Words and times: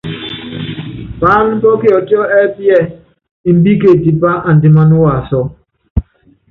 Paáná 1.19 1.53
pɔ́ 1.61 1.73
kiɔtiɔ 1.81 2.21
ɛ́pí 2.39 2.63
ɛɛ: 2.75 2.83
Embíke 3.49 3.89
tipa 4.03 4.29
andiman 4.49 4.89
waasɔ. 5.03 5.41